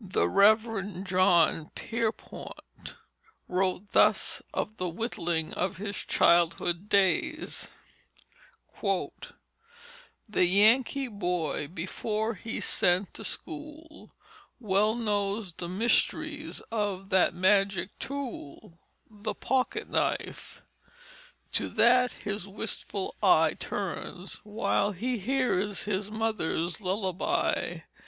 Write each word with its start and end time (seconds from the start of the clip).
The 0.00 0.28
Rev. 0.28 1.02
John 1.02 1.70
Pierpont 1.74 2.94
wrote 3.48 3.88
thus 3.90 4.40
of 4.54 4.76
the 4.76 4.88
whittling 4.88 5.52
of 5.52 5.78
his 5.78 5.96
childhood 5.96 6.88
days: 6.88 7.66
"The 8.80 9.64
Yankee 10.44 11.08
boy 11.08 11.66
before 11.66 12.34
he's 12.34 12.66
sent 12.66 13.12
to 13.14 13.24
school 13.24 14.12
Well 14.60 14.94
knows 14.94 15.54
the 15.54 15.68
mysteries 15.68 16.60
of 16.70 17.08
that 17.10 17.34
magic 17.34 17.98
tool 17.98 18.78
The 19.10 19.34
pocket 19.34 19.88
knife. 19.90 20.62
To 21.54 21.68
that 21.70 22.12
his 22.12 22.46
wistful 22.46 23.16
eye 23.20 23.54
Turns, 23.54 24.34
while 24.44 24.92
he 24.92 25.18
hears 25.18 25.82
his 25.82 26.12
mother's 26.12 26.80
lullaby. 26.80 27.80